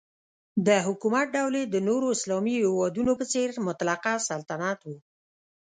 [0.67, 4.89] د حکومت ډول یې د نورو اسلامي هیوادونو په څېر مطلقه سلطنت و.